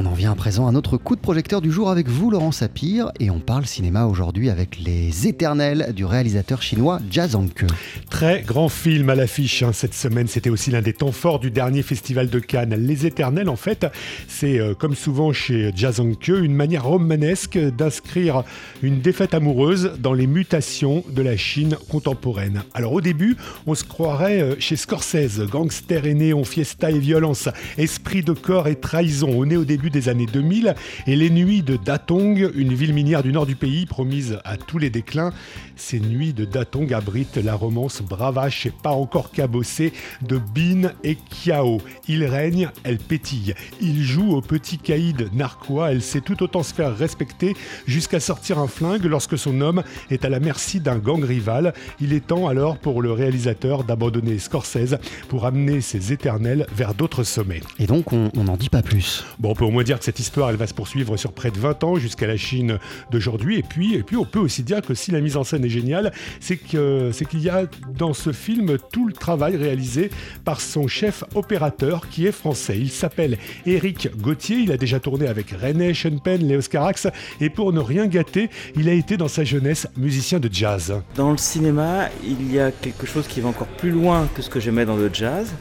On 0.00 0.06
en 0.06 0.12
vient 0.12 0.30
à 0.30 0.36
présent 0.36 0.68
à 0.68 0.70
notre 0.70 0.96
coup 0.96 1.16
de 1.16 1.20
projecteur 1.20 1.60
du 1.60 1.72
jour 1.72 1.90
avec 1.90 2.06
vous, 2.06 2.30
Laurent 2.30 2.52
Sapir, 2.52 3.10
et 3.18 3.30
on 3.30 3.40
parle 3.40 3.66
cinéma 3.66 4.04
aujourd'hui 4.06 4.48
avec 4.48 4.78
Les 4.78 5.26
Éternels 5.26 5.92
du 5.92 6.04
réalisateur 6.04 6.62
chinois 6.62 7.00
Jia 7.10 7.26
Zhangke. 7.26 7.64
Très 8.08 8.42
grand 8.42 8.68
film 8.68 9.10
à 9.10 9.16
l'affiche 9.16 9.64
hein. 9.64 9.72
cette 9.72 9.94
semaine, 9.94 10.28
c'était 10.28 10.50
aussi 10.50 10.70
l'un 10.70 10.82
des 10.82 10.92
temps 10.92 11.10
forts 11.10 11.40
du 11.40 11.50
dernier 11.50 11.82
festival 11.82 12.30
de 12.30 12.38
Cannes. 12.38 12.76
Les 12.78 13.06
Éternels, 13.06 13.48
en 13.48 13.56
fait, 13.56 13.88
c'est 14.28 14.60
euh, 14.60 14.72
comme 14.72 14.94
souvent 14.94 15.32
chez 15.32 15.72
Jia 15.74 15.90
Zhangke, 15.90 16.28
une 16.28 16.54
manière 16.54 16.84
romanesque 16.84 17.58
d'inscrire 17.58 18.44
une 18.82 19.00
défaite 19.00 19.34
amoureuse 19.34 19.94
dans 19.98 20.14
les 20.14 20.28
mutations 20.28 21.02
de 21.10 21.22
la 21.22 21.36
Chine 21.36 21.76
contemporaine. 21.88 22.62
Alors 22.72 22.92
au 22.92 23.00
début, 23.00 23.36
on 23.66 23.74
se 23.74 23.82
croirait 23.82 24.42
euh, 24.42 24.54
chez 24.60 24.76
Scorsese, 24.76 25.40
gangster 25.50 26.06
et 26.06 26.14
néon, 26.14 26.44
fiesta 26.44 26.92
et 26.92 27.00
violence, 27.00 27.48
esprit 27.78 28.22
de 28.22 28.32
corps 28.32 28.68
et 28.68 28.76
trahison. 28.76 29.30
On 29.34 29.50
est 29.50 29.56
au 29.56 29.64
début 29.64 29.87
des 29.90 30.08
années 30.08 30.26
2000 30.26 30.74
et 31.06 31.16
les 31.16 31.30
nuits 31.30 31.62
de 31.62 31.76
Datong, 31.76 32.50
une 32.54 32.74
ville 32.74 32.92
minière 32.92 33.22
du 33.22 33.32
nord 33.32 33.46
du 33.46 33.56
pays 33.56 33.86
promise 33.86 34.38
à 34.44 34.56
tous 34.56 34.78
les 34.78 34.90
déclins. 34.90 35.32
Ces 35.76 36.00
nuits 36.00 36.32
de 36.32 36.44
Datong 36.44 36.92
abritent 36.92 37.36
la 37.36 37.54
romance 37.54 38.02
bravache 38.02 38.66
et 38.66 38.70
pas 38.70 38.90
encore 38.90 39.30
cabossée 39.30 39.92
de 40.22 40.38
Bin 40.38 40.90
et 41.04 41.16
Kiao. 41.16 41.80
Il 42.08 42.24
règne, 42.24 42.70
elle 42.84 42.98
pétille. 42.98 43.54
Il 43.80 44.02
joue 44.02 44.34
au 44.34 44.40
petit 44.40 44.78
caïd 44.78 45.28
narquois, 45.32 45.92
elle 45.92 46.02
sait 46.02 46.20
tout 46.20 46.42
autant 46.42 46.62
se 46.62 46.74
faire 46.74 46.96
respecter 46.96 47.54
jusqu'à 47.86 48.20
sortir 48.20 48.58
un 48.58 48.68
flingue 48.68 49.04
lorsque 49.04 49.38
son 49.38 49.60
homme 49.60 49.82
est 50.10 50.24
à 50.24 50.28
la 50.28 50.40
merci 50.40 50.80
d'un 50.80 50.98
gang 50.98 51.22
rival. 51.22 51.74
Il 52.00 52.12
est 52.12 52.26
temps 52.26 52.48
alors 52.48 52.78
pour 52.78 53.02
le 53.02 53.12
réalisateur 53.12 53.84
d'abandonner 53.84 54.38
Scorsese 54.38 54.96
pour 55.28 55.46
amener 55.46 55.80
ses 55.80 56.12
éternels 56.12 56.66
vers 56.74 56.94
d'autres 56.94 57.24
sommets. 57.24 57.60
Et 57.78 57.86
donc 57.86 58.12
on 58.12 58.30
n'en 58.34 58.56
dit 58.56 58.68
pas 58.68 58.82
plus. 58.82 59.24
Bon, 59.38 59.50
on 59.50 59.54
peut 59.54 59.64
au 59.64 59.70
moins 59.70 59.77
dire 59.84 59.98
que 59.98 60.04
cette 60.04 60.18
histoire, 60.18 60.50
elle 60.50 60.56
va 60.56 60.66
se 60.66 60.74
poursuivre 60.74 61.16
sur 61.16 61.32
près 61.32 61.50
de 61.50 61.58
20 61.58 61.84
ans 61.84 61.96
jusqu'à 61.96 62.26
la 62.26 62.36
Chine 62.36 62.78
d'aujourd'hui. 63.10 63.58
Et 63.58 63.62
puis, 63.62 63.94
et 63.94 64.02
puis, 64.02 64.16
on 64.16 64.24
peut 64.24 64.38
aussi 64.38 64.62
dire 64.62 64.82
que 64.82 64.94
si 64.94 65.10
la 65.10 65.20
mise 65.20 65.36
en 65.36 65.44
scène 65.44 65.64
est 65.64 65.70
géniale, 65.70 66.12
c'est 66.40 66.56
que 66.56 67.10
c'est 67.12 67.24
qu'il 67.24 67.40
y 67.40 67.48
a 67.48 67.64
dans 67.96 68.12
ce 68.12 68.32
film 68.32 68.76
tout 68.92 69.06
le 69.06 69.12
travail 69.12 69.56
réalisé 69.56 70.10
par 70.44 70.60
son 70.60 70.88
chef 70.88 71.24
opérateur 71.34 72.08
qui 72.08 72.26
est 72.26 72.32
français. 72.32 72.78
Il 72.78 72.90
s'appelle 72.90 73.38
Éric 73.66 74.10
Gauthier. 74.18 74.58
Il 74.58 74.72
a 74.72 74.76
déjà 74.76 75.00
tourné 75.00 75.26
avec 75.26 75.50
René 75.50 75.94
Schoenpen, 75.94 76.46
Léos 76.46 76.68
Carax. 76.70 77.08
Et 77.40 77.50
pour 77.50 77.72
ne 77.72 77.80
rien 77.80 78.06
gâter, 78.06 78.50
il 78.76 78.88
a 78.88 78.92
été 78.92 79.16
dans 79.16 79.28
sa 79.28 79.44
jeunesse 79.44 79.86
musicien 79.96 80.40
de 80.40 80.48
jazz. 80.52 80.94
Dans 81.14 81.30
le 81.30 81.38
cinéma, 81.38 82.08
il 82.24 82.52
y 82.52 82.60
a 82.60 82.70
quelque 82.70 83.06
chose 83.06 83.26
qui 83.26 83.40
va 83.40 83.48
encore 83.48 83.66
plus 83.66 83.90
loin 83.90 84.28
que 84.34 84.42
ce 84.42 84.50
que 84.50 84.60
j'aimais 84.60 84.84
dans 84.84 84.96
le 84.96 85.10
jazz 85.12 85.52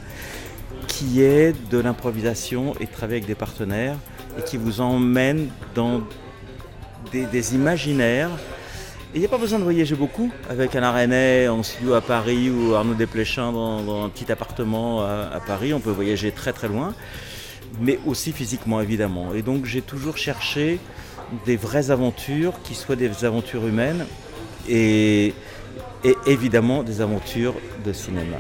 qui 0.87 1.21
est 1.21 1.53
de 1.69 1.77
l'improvisation 1.77 2.73
et 2.79 2.85
de 2.85 2.91
travailler 2.91 3.17
avec 3.17 3.27
des 3.27 3.35
partenaires 3.35 3.95
et 4.37 4.43
qui 4.43 4.57
vous 4.57 4.81
emmène 4.81 5.49
dans 5.75 6.01
des, 7.11 7.55
imaginaires. 7.55 8.29
Il 9.13 9.19
n'y 9.19 9.25
a 9.25 9.29
pas 9.29 9.37
besoin 9.37 9.59
de 9.59 9.63
voyager 9.63 9.95
beaucoup 9.95 10.31
avec 10.49 10.75
un 10.75 10.91
René 10.91 11.47
en 11.47 11.63
studio 11.63 11.93
à 11.93 12.01
Paris 12.01 12.49
ou 12.49 12.75
Arnaud 12.75 12.93
Desplechin 12.93 13.51
dans, 13.51 14.05
un 14.05 14.09
petit 14.09 14.31
appartement 14.31 15.01
à, 15.01 15.39
Paris. 15.45 15.73
On 15.73 15.79
peut 15.79 15.91
voyager 15.91 16.31
très 16.31 16.53
très 16.53 16.67
loin, 16.67 16.93
mais 17.79 17.99
aussi 18.05 18.31
physiquement 18.31 18.81
évidemment. 18.81 19.33
Et 19.33 19.41
donc 19.41 19.65
j'ai 19.65 19.81
toujours 19.81 20.17
cherché 20.17 20.79
des 21.45 21.57
vraies 21.57 21.89
aventures 21.91 22.53
qui 22.63 22.75
soient 22.75 22.95
des 22.95 23.25
aventures 23.25 23.65
humaines 23.65 24.05
et 24.69 25.33
évidemment 26.25 26.83
des 26.83 27.01
aventures 27.01 27.55
de 27.85 27.93
cinéma. 27.93 28.37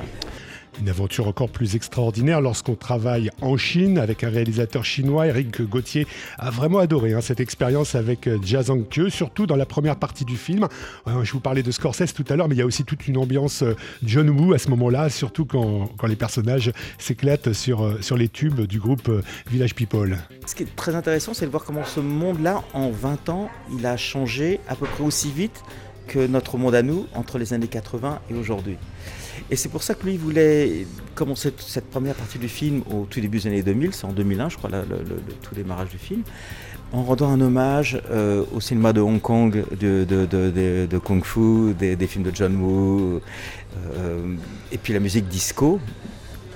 Une 0.79 0.89
aventure 0.89 1.27
encore 1.27 1.49
plus 1.49 1.75
extraordinaire 1.75 2.39
lorsqu'on 2.39 2.75
travaille 2.75 3.31
en 3.41 3.57
Chine 3.57 3.97
avec 3.97 4.23
un 4.23 4.29
réalisateur 4.29 4.85
chinois. 4.85 5.25
Eric 5.25 5.63
Gauthier 5.63 6.05
a 6.37 6.51
vraiment 6.51 6.77
adoré 6.77 7.13
hein, 7.13 7.21
cette 7.21 7.39
expérience 7.39 7.95
avec 7.95 8.27
euh, 8.27 8.37
Jia 8.43 8.63
Zhangke, 8.63 9.09
surtout 9.09 9.47
dans 9.47 9.55
la 9.55 9.65
première 9.65 9.95
partie 9.95 10.23
du 10.23 10.37
film. 10.37 10.67
Euh, 11.07 11.23
je 11.23 11.31
vous 11.33 11.39
parlais 11.39 11.63
de 11.63 11.71
Scorsese 11.71 12.13
tout 12.13 12.25
à 12.29 12.35
l'heure, 12.35 12.47
mais 12.47 12.53
il 12.53 12.59
y 12.59 12.61
a 12.61 12.65
aussi 12.65 12.83
toute 12.83 13.07
une 13.07 13.17
ambiance 13.17 13.63
euh, 13.63 13.75
John 14.03 14.29
Woo 14.29 14.53
à 14.53 14.59
ce 14.59 14.69
moment-là, 14.69 15.09
surtout 15.09 15.45
quand, 15.45 15.89
les 16.07 16.15
personnages 16.15 16.71
s'éclatent 16.99 17.53
sur, 17.53 17.97
sur 18.03 18.15
les 18.15 18.29
tubes 18.29 18.61
du 18.61 18.79
groupe 18.79 19.09
Village 19.49 19.73
People. 19.73 20.17
Ce 20.45 20.53
qui 20.53 20.63
est 20.63 20.75
très 20.75 20.95
intéressant, 20.95 21.33
c'est 21.33 21.45
de 21.45 21.51
voir 21.51 21.63
comment 21.63 21.83
ce 21.85 21.99
monde-là, 21.99 22.63
en 22.73 22.91
20 22.91 23.29
ans, 23.29 23.49
il 23.77 23.85
a 23.85 23.97
changé 23.97 24.59
à 24.69 24.75
peu 24.75 24.85
près 24.85 25.03
aussi 25.03 25.31
vite 25.31 25.63
notre 26.15 26.57
monde 26.57 26.75
à 26.75 26.81
nous 26.81 27.05
entre 27.13 27.37
les 27.37 27.53
années 27.53 27.67
80 27.67 28.19
et 28.29 28.33
aujourd'hui. 28.33 28.77
Et 29.49 29.55
c'est 29.55 29.69
pour 29.69 29.83
ça 29.83 29.93
que 29.93 30.05
lui 30.05 30.17
voulait 30.17 30.87
commencer 31.15 31.53
cette 31.57 31.89
première 31.89 32.15
partie 32.15 32.39
du 32.39 32.49
film 32.49 32.81
au 32.91 33.05
tout 33.09 33.21
début 33.21 33.39
des 33.39 33.47
années 33.47 33.63
2000, 33.63 33.93
c'est 33.93 34.05
en 34.05 34.13
2001 34.13 34.49
je 34.49 34.57
crois 34.57 34.69
le, 34.69 34.81
tout 35.41 35.55
démarrage 35.55 35.89
du 35.89 35.97
film, 35.97 36.23
en 36.91 37.03
rendant 37.03 37.29
un 37.29 37.41
hommage 37.41 38.01
euh, 38.09 38.43
au 38.53 38.59
cinéma 38.61 38.93
de 38.93 39.01
Hong 39.01 39.21
Kong, 39.21 39.63
de, 39.79 40.05
de, 40.05 40.97
Kung 40.97 41.23
Fu, 41.23 41.73
des, 41.73 42.07
films 42.07 42.23
de 42.23 42.31
John 42.33 42.55
Woo, 42.55 43.21
euh, 43.95 44.35
et 44.71 44.77
puis 44.77 44.93
la 44.93 44.99
musique 44.99 45.27
disco, 45.27 45.79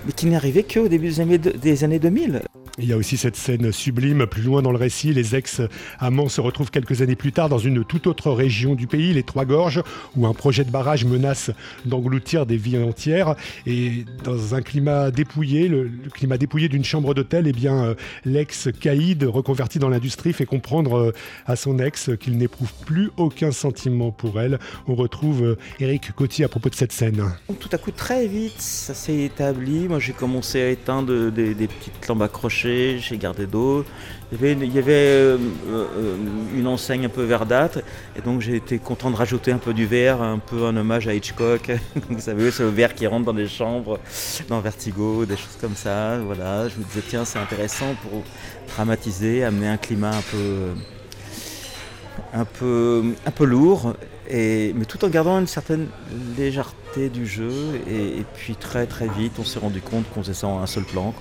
mais 0.06 0.14
qui 0.14 0.26
n'est 0.26 0.36
arrivé 0.36 0.64
qu'au 0.64 0.88
début 0.88 1.08
des 1.08 1.20
années, 1.20 1.38
des 1.38 1.84
années 1.84 2.00
2000. 2.00 2.42
Il 2.82 2.90
y 2.90 2.94
a 2.94 2.98
aussi 2.98 3.16
cette 3.16 3.36
scène 3.36 3.72
sublime 3.72 4.26
plus 4.26 4.42
loin 4.42 4.64
dans 4.64 4.72
le 4.72 4.78
récit. 4.78 5.14
Les 5.14 5.36
ex-amants 5.36 6.30
se 6.30 6.42
retrouvent 6.42 6.72
quelques 6.72 7.04
années 7.04 7.16
plus 7.16 7.32
tard 7.32 7.48
dans 7.48 7.60
une 7.60 7.86
toute 7.86 8.08
autre 8.08 8.32
région 8.32 8.74
du 8.74 8.88
pays, 8.88 9.14
les 9.14 9.22
Trois 9.22 9.46
Gorges, 9.46 9.84
où 10.16 10.26
un 10.26 10.34
projet 10.34 10.64
de 10.64 10.72
barrage 10.72 11.06
menace 11.06 11.52
d'engloutir 11.86 12.48
des 12.48 12.58
vies 12.58 12.80
entières. 12.80 13.36
Et 13.68 14.04
dans 14.24 14.56
un 14.56 14.64
climat 14.64 15.12
dépouillé, 15.12 15.68
le, 15.68 15.92
climat 16.12 16.40
dépouillé 16.40 16.70
d'une 16.70 16.84
chambre 16.84 17.14
d'hôtel, 17.14 17.46
eh 17.46 17.52
bien, 17.52 17.84
euh, 17.84 17.94
l'ex-caïd 18.26 19.26
reconverti 19.26 19.78
dans 19.78 19.90
l'industrie 19.90 20.34
fait 20.34 20.48
comprendre 20.48 20.98
euh, 20.98 21.14
à 21.46 21.56
son 21.56 21.78
ex 21.78 22.10
qu'il 22.20 22.40
n'éprouve 22.40 22.74
plus 22.88 23.12
aucun 23.18 23.52
sentiment 23.52 24.10
pour 24.10 24.42
elle. 24.42 24.58
On 24.88 24.96
retrouve 24.96 25.56
Eric 25.80 26.10
euh, 26.10 26.14
Coty 26.14 26.44
à 26.44 26.48
propos 26.48 26.70
de 26.70 26.76
cette 26.76 26.94
scène. 26.94 27.24
Tout 27.60 27.70
à 27.72 27.78
coup, 27.78 27.92
très 27.92 28.26
vite, 28.26 28.60
ça 28.60 28.96
s'est 28.96 29.20
établi. 29.20 29.88
Moi, 29.88 30.00
j'ai 30.00 30.14
commencé 30.14 30.60
à 30.60 30.70
éteindre 30.70 31.30
des, 31.30 31.54
petites 31.54 32.08
lampes 32.08 32.24
accrochées 32.24 32.71
chez 33.00 33.18
Gardé 33.18 33.46
d'eau. 33.46 33.86
Il 34.32 34.74
y 34.74 34.78
avait, 34.78 34.92
euh, 34.92 35.38
euh, 35.68 36.16
une 36.56 36.68
enseigne 36.68 37.06
un 37.06 37.10
peu 37.10 37.24
verdâtre, 37.24 37.80
et 38.16 38.22
donc 38.22 38.40
j'ai 38.40 38.56
été 38.56 38.80
content 38.80 39.12
de 39.12 39.18
rajouter 39.18 39.52
un 39.52 39.58
peu 39.58 39.74
du 39.74 39.86
verre, 39.86 40.22
un 40.22 40.40
peu 40.40 40.66
un 40.66 40.78
hommage 40.78 41.08
à 41.10 41.14
Hitchcock. 41.14 41.72
Vous 42.10 42.20
savez, 42.20 42.50
c'est 42.52 42.64
le 42.64 42.70
verre 42.70 42.96
qui 42.96 43.06
rentre 43.08 43.26
dans 43.26 43.34
les 43.34 43.50
chambres, 43.50 44.00
dans 44.48 44.62
Vertigo, 44.62 45.26
des 45.26 45.36
choses 45.36 45.58
comme 45.60 45.76
ça. 45.76 46.18
Voilà, 46.20 46.70
je 46.70 46.78
me 46.78 46.84
disais, 46.86 47.04
tiens, 47.08 47.26
c'est 47.26 47.40
intéressant 47.40 47.94
pour 48.04 48.24
dramatiser, 48.70 49.44
amener 49.44 49.68
un 49.68 49.78
climat 49.78 50.12
un 50.12 50.24
peu, 50.32 50.68
un 52.34 52.46
peu, 52.46 53.04
un 53.26 53.32
peu 53.32 53.44
lourd, 53.44 53.96
mais 54.30 54.86
tout 54.88 55.04
en 55.04 55.10
gardant 55.10 55.40
une 55.40 55.48
certaine 55.48 55.88
légèreté 56.38 57.10
du 57.10 57.26
jeu. 57.26 57.82
Et, 57.90 58.24
puis 58.36 58.56
très 58.56 58.86
très 58.86 59.08
vite, 59.08 59.34
on 59.40 59.44
s'est 59.44 59.60
rendu 59.60 59.82
compte 59.82 60.10
qu'on 60.14 60.22
faisait 60.22 60.34
ça 60.34 60.48
en 60.48 60.60
un 60.62 60.68
seul 60.68 60.84
plan. 60.84 61.14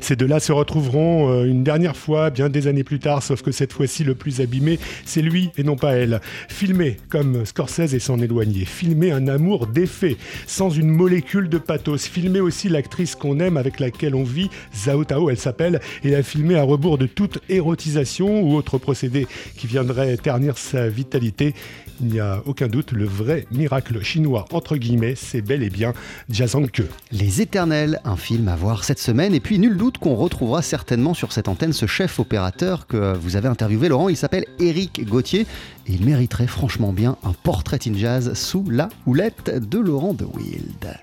Ces 0.00 0.16
deux-là 0.16 0.40
se 0.40 0.52
retrouveront 0.52 1.30
euh, 1.30 1.44
une 1.44 1.64
dernière 1.64 1.96
fois, 1.96 2.30
bien 2.30 2.48
des 2.48 2.66
années 2.66 2.84
plus 2.84 2.98
tard, 2.98 3.22
sauf 3.22 3.42
que 3.42 3.52
cette 3.52 3.72
fois-ci, 3.72 4.04
le 4.04 4.14
plus 4.14 4.40
abîmé, 4.40 4.78
c'est 5.04 5.22
lui 5.22 5.50
et 5.56 5.62
non 5.62 5.76
pas 5.76 5.92
elle. 5.92 6.20
Filmer 6.48 6.96
comme 7.08 7.44
Scorsese 7.44 7.94
et 7.94 7.98
s'en 7.98 8.18
éloigner. 8.18 8.64
Filmer 8.64 9.12
un 9.12 9.28
amour 9.28 9.66
défait, 9.66 10.16
sans 10.46 10.70
une 10.70 10.88
molécule 10.88 11.48
de 11.48 11.58
pathos. 11.58 12.06
Filmer 12.06 12.40
aussi 12.40 12.68
l'actrice 12.68 13.14
qu'on 13.14 13.40
aime, 13.40 13.56
avec 13.56 13.80
laquelle 13.80 14.14
on 14.14 14.24
vit, 14.24 14.50
Zhao 14.74 15.04
Tao, 15.04 15.30
elle 15.30 15.38
s'appelle, 15.38 15.80
et 16.04 16.10
la 16.10 16.22
filmer 16.22 16.56
à 16.56 16.62
rebours 16.62 16.98
de 16.98 17.06
toute 17.06 17.38
érotisation 17.48 18.42
ou 18.42 18.56
autre 18.56 18.78
procédé 18.78 19.26
qui 19.56 19.66
viendrait 19.66 20.16
ternir 20.16 20.58
sa 20.58 20.88
vitalité. 20.88 21.54
Il 22.00 22.06
n'y 22.06 22.20
a 22.20 22.42
aucun 22.46 22.68
doute, 22.68 22.92
le 22.92 23.04
vrai 23.04 23.46
miracle 23.50 24.00
chinois, 24.02 24.44
entre 24.52 24.76
guillemets, 24.76 25.14
c'est 25.16 25.42
bel 25.42 25.64
et 25.64 25.70
bien 25.70 25.94
Jazangke. 26.30 26.82
Les 27.10 27.40
Éternels, 27.40 28.00
un 28.04 28.16
film 28.16 28.46
à 28.46 28.54
voir 28.54 28.84
cette 28.84 29.00
semaine, 29.00 29.34
et 29.34 29.40
puis 29.40 29.58
nul 29.58 29.76
qu'on 29.96 30.14
retrouvera 30.14 30.60
certainement 30.60 31.14
sur 31.14 31.32
cette 31.32 31.48
antenne 31.48 31.72
ce 31.72 31.86
chef 31.86 32.20
opérateur 32.20 32.86
que 32.86 33.16
vous 33.16 33.36
avez 33.36 33.48
interviewé, 33.48 33.88
Laurent. 33.88 34.10
Il 34.10 34.16
s'appelle 34.16 34.44
Eric 34.58 35.06
Gauthier 35.06 35.46
et 35.86 35.92
il 35.92 36.04
mériterait 36.04 36.46
franchement 36.46 36.92
bien 36.92 37.16
un 37.24 37.32
portrait 37.32 37.78
in 37.86 37.94
jazz 37.94 38.34
sous 38.34 38.68
la 38.68 38.90
houlette 39.06 39.50
de 39.68 39.78
Laurent 39.78 40.12
de 40.12 40.26
Wild. 40.26 40.96